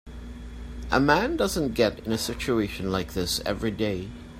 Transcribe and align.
A 0.89 0.99
man 0.99 1.37
doesn't 1.37 1.75
get 1.75 1.99
in 2.07 2.11
a 2.11 2.17
situation 2.17 2.91
like 2.91 3.13
this 3.13 3.39
every 3.41 3.69
day. 3.69 4.09